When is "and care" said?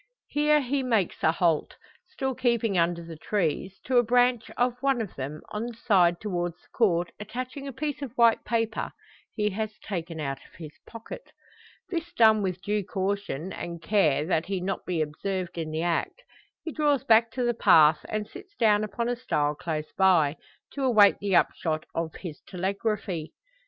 13.53-14.25